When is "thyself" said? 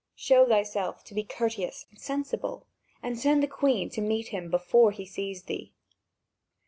0.47-1.03